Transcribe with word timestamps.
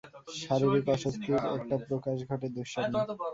শারীরিক 0.39 0.85
অস্বস্তির 0.89 1.29
একটা 1.55 1.75
প্রকাশ 1.87 2.17
ঘটে 2.29 2.47
দুঃস্বপ্নে। 2.55 2.99